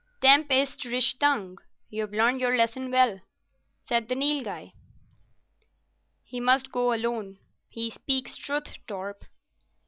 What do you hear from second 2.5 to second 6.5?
lesson well," said the Nilghai. "He